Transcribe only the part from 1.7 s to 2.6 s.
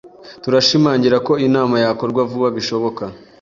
yakorwa vuba